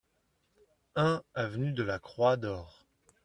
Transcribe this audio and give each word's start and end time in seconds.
un 0.95 1.21
avenue 1.35 1.73
de 1.73 1.83
la 1.83 1.99
Croix 1.99 2.35
d'Hors 2.35 2.87